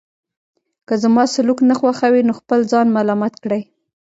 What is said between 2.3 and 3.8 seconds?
خپل ځان ملامت کړئ.